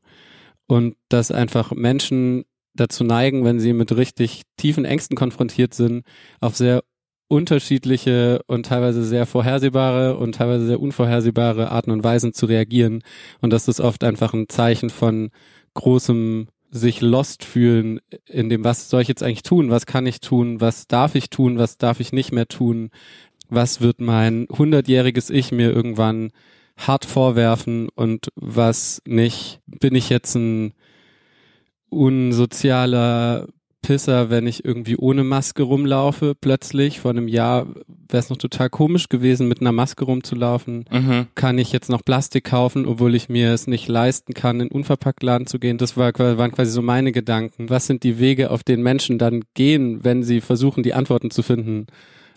Und 0.66 0.96
dass 1.08 1.30
einfach 1.30 1.70
Menschen 1.70 2.46
dazu 2.74 3.04
neigen, 3.04 3.44
wenn 3.44 3.60
sie 3.60 3.72
mit 3.74 3.96
richtig 3.96 4.42
tiefen 4.56 4.84
Ängsten 4.84 5.16
konfrontiert 5.16 5.72
sind, 5.72 6.04
auf 6.40 6.56
sehr 6.56 6.82
unterschiedliche 7.30 8.42
und 8.48 8.66
teilweise 8.66 9.04
sehr 9.04 9.24
vorhersehbare 9.24 10.16
und 10.16 10.34
teilweise 10.34 10.66
sehr 10.66 10.80
unvorhersehbare 10.80 11.70
Arten 11.70 11.92
und 11.92 12.02
Weisen 12.02 12.34
zu 12.34 12.46
reagieren. 12.46 13.04
Und 13.40 13.52
das 13.52 13.68
ist 13.68 13.80
oft 13.80 14.02
einfach 14.02 14.34
ein 14.34 14.48
Zeichen 14.48 14.90
von 14.90 15.30
großem 15.74 16.48
sich 16.72 17.00
lost 17.00 17.44
fühlen 17.44 18.00
in 18.26 18.48
dem, 18.48 18.64
was 18.64 18.90
soll 18.90 19.02
ich 19.02 19.08
jetzt 19.08 19.22
eigentlich 19.22 19.44
tun? 19.44 19.70
Was 19.70 19.86
kann 19.86 20.06
ich 20.06 20.20
tun? 20.20 20.60
Was 20.60 20.88
darf 20.88 21.14
ich 21.14 21.30
tun? 21.30 21.56
Was 21.56 21.78
darf 21.78 22.00
ich 22.00 22.12
nicht 22.12 22.32
mehr 22.32 22.48
tun? 22.48 22.90
Was 23.48 23.80
wird 23.80 24.00
mein 24.00 24.48
hundertjähriges 24.50 25.30
Ich 25.30 25.52
mir 25.52 25.70
irgendwann 25.70 26.32
hart 26.76 27.04
vorwerfen 27.04 27.88
und 27.94 28.32
was 28.34 29.02
nicht? 29.06 29.60
Bin 29.66 29.94
ich 29.94 30.10
jetzt 30.10 30.34
ein 30.34 30.72
unsozialer 31.90 33.46
Pisser, 33.82 34.30
wenn 34.30 34.46
ich 34.46 34.64
irgendwie 34.64 34.96
ohne 34.96 35.24
Maske 35.24 35.62
rumlaufe, 35.62 36.34
plötzlich. 36.38 37.00
Vor 37.00 37.10
einem 37.10 37.28
Jahr 37.28 37.66
wäre 38.08 38.20
es 38.20 38.30
noch 38.30 38.36
total 38.36 38.70
komisch 38.70 39.08
gewesen, 39.08 39.48
mit 39.48 39.60
einer 39.60 39.72
Maske 39.72 40.04
rumzulaufen. 40.04 40.84
Mhm. 40.90 41.26
Kann 41.34 41.58
ich 41.58 41.72
jetzt 41.72 41.90
noch 41.90 42.04
Plastik 42.04 42.44
kaufen, 42.44 42.86
obwohl 42.86 43.14
ich 43.14 43.28
mir 43.28 43.52
es 43.52 43.66
nicht 43.66 43.88
leisten 43.88 44.34
kann, 44.34 44.60
in 44.60 44.68
Unverpacktladen 44.68 45.46
zu 45.46 45.58
gehen? 45.58 45.78
Das 45.78 45.96
war, 45.96 46.12
waren 46.18 46.52
quasi 46.52 46.70
so 46.70 46.82
meine 46.82 47.12
Gedanken. 47.12 47.70
Was 47.70 47.86
sind 47.86 48.02
die 48.02 48.18
Wege, 48.18 48.50
auf 48.50 48.62
denen 48.62 48.82
Menschen 48.82 49.18
dann 49.18 49.44
gehen, 49.54 50.04
wenn 50.04 50.22
sie 50.22 50.40
versuchen, 50.40 50.82
die 50.82 50.94
Antworten 50.94 51.30
zu 51.30 51.42
finden? 51.42 51.86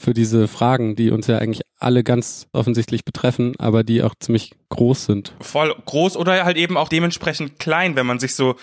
für 0.04 0.14
diese 0.14 0.48
Fragen, 0.48 0.96
die 0.96 1.12
uns 1.12 1.28
ja 1.28 1.38
eigentlich 1.38 1.62
alle 1.80 2.04
ganz 2.04 2.48
offensichtlich 2.52 3.06
betreffen, 3.06 3.54
aber 3.58 3.84
die 3.84 4.04
auch 4.04 4.16
ziemlich 4.20 4.52
groß 4.70 5.06
sind. 5.06 5.34
Voll 5.40 5.74
groß 5.86 6.18
oder 6.18 6.44
halt 6.44 6.58
eben 6.58 6.78
auch 6.78 6.90
dementsprechend 6.90 7.58
klein, 7.58 7.96
wenn 7.96 8.06
man 8.06 8.20
sich 8.20 8.36
so 8.36 8.56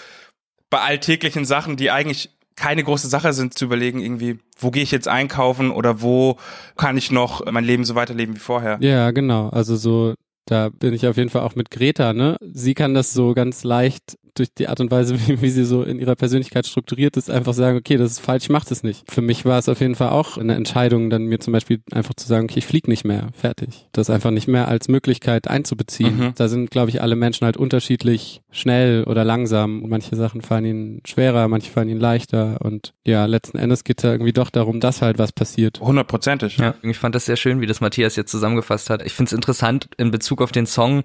bei 0.69 0.81
alltäglichen 0.81 1.45
Sachen, 1.45 1.77
die 1.77 1.91
eigentlich 1.91 2.31
keine 2.57 2.85
große 2.85 3.09
Sache 3.09 3.33
sind, 3.33 3.55
zu 3.55 3.65
überlegen, 3.65 4.01
irgendwie, 4.01 4.39
wo 4.59 4.71
gehe 4.71 4.83
ich 4.83 4.91
jetzt 4.91 5.09
einkaufen 5.09 5.71
oder 5.71 6.03
wo 6.03 6.37
kann 6.77 6.97
ich 6.97 7.11
noch 7.11 7.45
mein 7.51 7.65
Leben 7.65 7.85
so 7.85 7.95
weiterleben 7.95 8.35
wie 8.35 8.41
vorher. 8.41 8.79
Ja, 8.81 9.11
genau. 9.13 9.49
Also 9.49 9.77
so, 9.77 10.15
da 10.47 10.69
bin 10.69 10.93
ich 10.93 11.07
auf 11.07 11.17
jeden 11.17 11.31
Fall 11.31 11.43
auch 11.43 11.55
mit 11.55 11.71
Greta, 11.71 12.13
ne? 12.13 12.37
Sie 12.41 12.75
kann 12.75 12.95
das 12.95 13.13
so 13.13 13.35
ganz 13.35 13.65
leicht 13.65 14.19
durch 14.41 14.55
die 14.55 14.69
Art 14.69 14.81
und 14.81 14.91
Weise, 14.91 15.17
wie, 15.27 15.41
wie 15.41 15.51
sie 15.51 15.65
so 15.65 15.83
in 15.83 15.99
ihrer 15.99 16.17
Persönlichkeit 16.17 16.67
strukturiert 16.67 17.17
ist, 17.17 17.31
einfach 17.31 17.55
sagen, 17.55 17.79
okay, 17.79 17.97
das 17.97 18.13
ist 18.13 18.21
falsch, 18.21 18.45
ich 18.45 18.51
mach 18.51 18.65
das 18.65 18.83
nicht. 18.83 19.05
Für 19.11 19.23
mich 19.23 19.45
war 19.45 19.59
es 19.59 19.69
auf 19.69 19.81
jeden 19.81 19.95
Fall 19.95 20.11
auch 20.11 20.39
eine 20.39 20.55
Entscheidung, 20.55 21.11
dann 21.11 21.27
mir 21.27 21.39
zum 21.39 21.53
Beispiel 21.53 21.81
einfach 21.93 22.15
zu 22.15 22.27
sagen, 22.27 22.45
okay, 22.45 22.59
ich 22.59 22.67
flieg 22.67 22.89
nicht 22.89 23.05
mehr, 23.05 23.29
fertig. 23.35 23.87
Das 23.93 24.11
einfach 24.11 24.31
nicht 24.31 24.49
mehr 24.49 24.69
als 24.69 24.89
Möglichkeit 24.89 25.49
einzubeziehen. 25.49 26.19
Mhm. 26.19 26.33
Da 26.37 26.49
sind, 26.49 26.71
glaube 26.71 26.91
ich, 26.91 27.03
alle 27.03 27.17
Menschen 27.17 27.45
halt 27.45 27.57
unterschiedlich 27.57 28.43
schnell 28.51 29.05
oder 29.05 29.25
langsam. 29.25 29.83
Und 29.83 29.91
manche 29.91 30.17
Sachen 30.17 30.43
fallen 30.43 30.65
ihnen 30.65 31.01
schwerer, 31.05 31.49
manche 31.49 31.71
fallen 31.71 31.89
ihnen 31.89 32.01
leichter. 32.01 32.59
Und 32.63 32.95
ja, 33.07 33.27
letzten 33.27 33.59
Endes 33.59 33.85
geht 33.85 33.99
es 33.99 34.05
ja 34.05 34.13
irgendwie 34.13 34.33
doch 34.33 34.51
darum, 34.51 34.81
dass 34.81 35.03
halt 35.03 35.19
was 35.19 35.33
passiert. 35.33 35.81
Hundertprozentig. 35.81 36.59
Ja, 36.59 36.75
ich 36.83 36.99
fand 36.99 37.15
das 37.15 37.27
sehr 37.27 37.37
schön, 37.37 37.61
wie 37.61 37.67
das 37.67 37.81
Matthias 37.81 38.17
jetzt 38.17 38.31
zusammengefasst 38.31 38.91
hat. 38.91 39.05
Ich 39.05 39.13
finde 39.13 39.29
es 39.29 39.33
interessant 39.33 39.89
in 39.97 40.11
Bezug 40.11 40.43
auf 40.43 40.53
den 40.53 40.67
Song, 40.67 41.03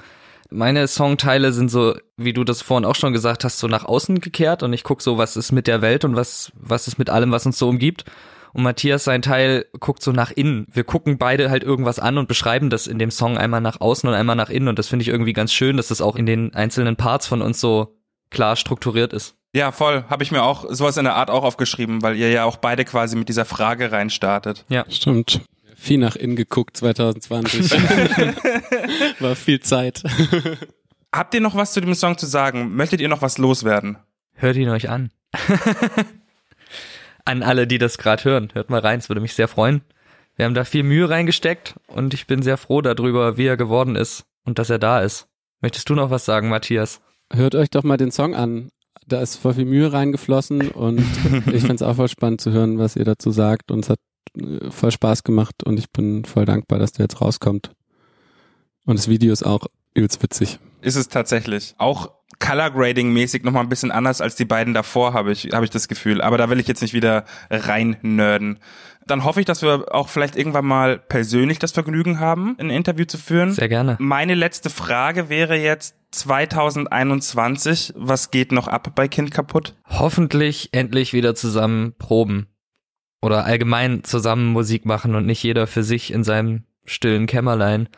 meine 0.50 0.88
Songteile 0.88 1.52
sind 1.52 1.70
so, 1.70 1.96
wie 2.18 2.34
du 2.34 2.44
das 2.44 2.62
vorhin 2.62 2.86
auch 2.86 2.96
schon 2.96 3.14
gesagt 3.14 3.44
hast, 3.44 3.60
so 3.60 3.68
nach 3.68 3.86
außen 3.86 4.20
gekehrt 4.20 4.64
und 4.64 4.74
ich 4.74 4.84
guck 4.84 5.02
so, 5.02 5.18
was 5.18 5.38
ist 5.38 5.52
mit 5.52 5.68
der 5.68 5.82
Welt 5.82 6.06
und 6.06 6.16
was, 6.16 6.52
was 6.56 6.88
ist 6.88 6.98
mit 6.98 7.10
allem, 7.10 7.32
was 7.32 7.46
uns 7.46 7.58
so 7.58 7.70
umgibt. 7.70 8.06
Und 8.54 8.64
Matthias, 8.64 9.04
sein 9.04 9.22
Teil, 9.22 9.66
guckt 9.82 10.02
so 10.02 10.14
nach 10.14 10.32
innen. 10.32 10.66
Wir 10.72 10.86
gucken 10.86 11.18
beide 11.18 11.50
halt 11.50 11.64
irgendwas 11.64 12.00
an 12.00 12.18
und 12.18 12.30
beschreiben 12.30 12.70
das 12.70 12.88
in 12.88 13.00
dem 13.00 13.12
Song 13.12 13.38
einmal 13.38 13.60
nach 13.60 13.82
außen 13.82 14.08
und 14.08 14.16
einmal 14.16 14.38
nach 14.38 14.50
innen. 14.50 14.70
Und 14.70 14.80
das 14.80 14.88
finde 14.88 15.04
ich 15.04 15.10
irgendwie 15.10 15.34
ganz 15.34 15.52
schön, 15.52 15.76
dass 15.76 15.90
das 15.90 16.00
auch 16.00 16.16
in 16.16 16.26
den 16.26 16.54
einzelnen 16.54 16.96
Parts 16.96 17.28
von 17.28 17.42
uns 17.42 17.60
so 17.60 17.98
klar 18.30 18.56
strukturiert 18.56 19.12
ist. 19.12 19.36
Ja, 19.54 19.74
voll. 19.74 20.06
Habe 20.10 20.24
ich 20.24 20.32
mir 20.32 20.44
auch 20.44 20.66
sowas 20.70 20.96
in 20.96 21.04
der 21.04 21.16
Art 21.16 21.30
auch 21.30 21.44
aufgeschrieben, 21.44 22.02
weil 22.02 22.16
ihr 22.16 22.30
ja 22.32 22.46
auch 22.46 22.56
beide 22.56 22.86
quasi 22.86 23.18
mit 23.18 23.28
dieser 23.28 23.44
Frage 23.44 23.92
reinstartet. 23.92 24.64
Ja. 24.70 24.86
Stimmt 24.90 25.42
viel 25.76 25.98
nach 25.98 26.16
innen 26.16 26.36
geguckt 26.36 26.78
2020. 26.78 27.72
War 29.20 29.36
viel 29.36 29.60
Zeit. 29.60 30.04
Habt 31.14 31.34
ihr 31.34 31.42
noch 31.42 31.56
was 31.56 31.74
zu 31.74 31.82
dem 31.82 31.94
Song 31.94 32.18
zu 32.18 32.26
sagen? 32.26 32.76
Möchtet 32.76 33.02
ihr 33.02 33.10
noch 33.10 33.22
was 33.22 33.38
loswerden? 33.38 33.98
Hört 34.34 34.56
ihn 34.56 34.70
euch 34.70 34.90
an. 34.90 35.12
an 37.26 37.44
alle, 37.44 37.68
die 37.68 37.78
das 37.78 37.98
gerade 37.98 38.24
hören. 38.24 38.50
Hört 38.54 38.70
mal 38.70 38.80
rein, 38.80 39.00
es 39.00 39.10
würde 39.10 39.22
mich 39.22 39.34
sehr 39.34 39.48
freuen. 39.48 39.82
Wir 40.36 40.46
haben 40.46 40.54
da 40.54 40.66
viel 40.66 40.84
Mühe 40.84 41.10
reingesteckt 41.10 41.76
und 41.88 42.14
ich 42.14 42.28
bin 42.28 42.42
sehr 42.42 42.58
froh 42.58 42.82
darüber, 42.82 43.38
wie 43.38 43.46
er 43.46 43.58
geworden 43.58 43.96
ist 43.96 44.26
und 44.44 44.60
dass 44.60 44.70
er 44.70 44.80
da 44.80 45.00
ist. 45.00 45.28
Möchtest 45.62 45.90
du 45.90 45.96
noch 45.96 46.10
was 46.10 46.26
sagen, 46.26 46.50
Matthias? 46.50 47.02
Hört 47.32 47.56
euch 47.56 47.70
doch 47.70 47.84
mal 47.84 47.98
den 47.98 48.12
Song 48.12 48.36
an. 48.36 48.70
Da 49.08 49.22
ist 49.22 49.38
voll 49.38 49.54
viel 49.54 49.66
Mühe 49.66 49.94
reingeflossen 49.94 50.70
und 50.70 51.00
ich 51.54 51.64
find's 51.64 51.82
auch 51.82 51.96
voll 51.96 52.10
spannend 52.10 52.42
zu 52.42 52.52
hören, 52.52 52.78
was 52.78 52.96
ihr 52.96 53.06
dazu 53.06 53.32
sagt 53.32 53.72
und 53.72 53.86
es 53.86 53.90
hat 53.90 54.00
voll 54.70 54.92
Spaß 54.92 55.24
gemacht 55.24 55.64
und 55.64 55.80
ich 55.80 55.92
bin 55.92 56.26
voll 56.26 56.46
dankbar, 56.46 56.80
dass 56.80 56.92
der 56.92 57.06
jetzt 57.06 57.22
rauskommt. 57.22 57.72
Und 58.86 59.00
das 59.00 59.08
Video 59.08 59.34
ist 59.34 59.44
auch 59.44 59.66
übelst 59.94 60.22
witzig. 60.22 60.60
Ist 60.82 60.96
es 60.96 61.10
tatsächlich. 61.10 61.74
Auch 61.78 62.12
Color 62.40 62.72
Grading 62.72 63.14
mäßig 63.14 63.44
nochmal 63.44 63.64
ein 63.64 63.70
bisschen 63.70 63.92
anders 63.92 64.22
als 64.22 64.36
die 64.36 64.46
beiden 64.46 64.74
davor, 64.74 65.14
habe 65.14 65.32
ich, 65.32 65.50
habe 65.54 65.66
ich 65.66 65.72
das 65.72 65.88
Gefühl. 65.88 66.22
Aber 66.22 66.38
da 66.38 66.50
will 66.50 66.60
ich 66.60 66.68
jetzt 66.68 66.82
nicht 66.82 66.94
wieder 66.94 67.26
rein 67.50 67.98
nerden. 68.02 68.60
Dann 69.08 69.24
hoffe 69.24 69.40
ich, 69.40 69.46
dass 69.46 69.62
wir 69.62 69.94
auch 69.94 70.10
vielleicht 70.10 70.36
irgendwann 70.36 70.66
mal 70.66 70.98
persönlich 70.98 71.60
das 71.60 71.72
Vergnügen 71.72 72.20
haben, 72.20 72.56
ein 72.60 72.70
Interview 72.70 73.06
zu 73.06 73.18
führen. 73.18 73.52
Sehr 73.52 73.70
gerne. 73.70 73.98
Meine 74.00 74.36
letzte 74.36 74.70
Frage 74.70 75.30
wäre 75.30 75.56
jetzt 75.56 75.96
2021. 76.12 77.94
Was 77.96 78.32
geht 78.32 78.52
noch 78.52 78.68
ab 78.68 78.94
bei 78.96 79.08
Kind 79.08 79.32
kaputt? 79.32 79.76
Hoffentlich 79.88 80.70
endlich 80.72 81.14
wieder 81.14 81.36
zusammen 81.36 81.94
proben 81.98 82.48
oder 83.26 83.46
allgemein 83.46 84.04
zusammen 84.04 84.54
Musik 84.54 84.86
machen 84.86 85.16
und 85.16 85.26
nicht 85.26 85.42
jeder 85.42 85.66
für 85.66 85.84
sich 85.84 86.14
in 86.14 86.24
seinem 86.24 86.64
stillen 86.86 87.26
Kämmerlein. 87.26 87.90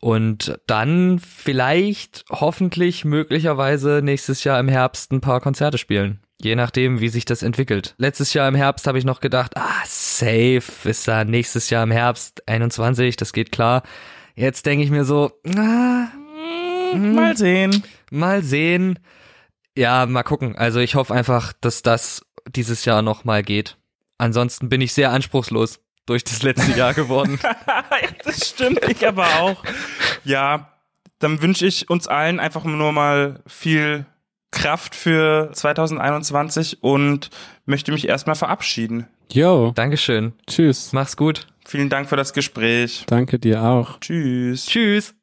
Und 0.00 0.58
dann 0.66 1.20
vielleicht, 1.20 2.24
hoffentlich, 2.30 3.04
möglicherweise 3.04 4.00
nächstes 4.02 4.42
Jahr 4.44 4.58
im 4.58 4.68
Herbst 4.68 5.12
ein 5.12 5.20
paar 5.20 5.40
Konzerte 5.40 5.78
spielen. 5.78 6.20
Je 6.42 6.56
nachdem, 6.56 7.00
wie 7.00 7.08
sich 7.08 7.24
das 7.24 7.42
entwickelt. 7.42 7.94
Letztes 7.96 8.34
Jahr 8.34 8.48
im 8.48 8.56
Herbst 8.56 8.86
habe 8.86 8.98
ich 8.98 9.04
noch 9.04 9.20
gedacht, 9.20 9.56
ah, 9.56 9.82
safe 9.86 10.64
ist 10.84 11.06
da 11.08 11.24
nächstes 11.24 11.70
Jahr 11.70 11.84
im 11.84 11.92
Herbst 11.92 12.46
21, 12.46 13.16
das 13.16 13.32
geht 13.32 13.52
klar. 13.52 13.84
Jetzt 14.34 14.66
denke 14.66 14.84
ich 14.84 14.90
mir 14.90 15.04
so, 15.04 15.30
ah, 15.56 16.08
hm, 16.92 17.14
mal 17.14 17.36
sehen. 17.36 17.82
Mal 18.10 18.42
sehen. 18.42 18.98
Ja, 19.76 20.04
mal 20.06 20.24
gucken. 20.24 20.56
Also 20.56 20.80
ich 20.80 20.94
hoffe 20.94 21.14
einfach, 21.14 21.52
dass 21.60 21.82
das 21.82 22.26
dieses 22.48 22.84
Jahr 22.84 23.00
noch 23.02 23.24
mal 23.24 23.42
geht. 23.42 23.78
Ansonsten 24.18 24.68
bin 24.68 24.80
ich 24.80 24.92
sehr 24.92 25.10
anspruchslos 25.10 25.80
durch 26.06 26.24
das 26.24 26.42
letzte 26.42 26.72
Jahr 26.72 26.94
geworden. 26.94 27.38
das 28.24 28.48
stimmt, 28.48 28.80
ich 28.88 29.06
aber 29.06 29.26
auch. 29.40 29.62
Ja, 30.24 30.72
dann 31.18 31.42
wünsche 31.42 31.66
ich 31.66 31.90
uns 31.90 32.08
allen 32.08 32.40
einfach 32.40 32.64
nur 32.64 32.92
mal 32.92 33.40
viel 33.46 34.06
Kraft 34.50 34.94
für 34.94 35.50
2021 35.52 36.82
und 36.82 37.30
möchte 37.66 37.92
mich 37.92 38.08
erstmal 38.08 38.36
verabschieden. 38.36 39.06
Jo. 39.30 39.72
Dankeschön. 39.74 40.32
Tschüss. 40.46 40.92
Mach's 40.92 41.16
gut. 41.16 41.46
Vielen 41.66 41.88
Dank 41.88 42.08
für 42.08 42.16
das 42.16 42.32
Gespräch. 42.32 43.04
Danke 43.08 43.38
dir 43.38 43.62
auch. 43.62 43.98
Tschüss. 44.00 44.66
Tschüss. 44.66 45.16